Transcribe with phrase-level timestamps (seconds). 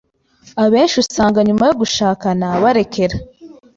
[0.63, 3.15] Abenshi usanga nyuma yo gushakana barekera